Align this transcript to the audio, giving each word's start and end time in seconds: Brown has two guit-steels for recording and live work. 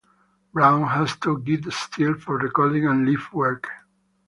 Brown 0.51 0.81
has 0.81 1.15
two 1.17 1.43
guit-steels 1.43 2.23
for 2.23 2.39
recording 2.39 2.87
and 2.87 3.05
live 3.05 3.31
work. 3.31 3.67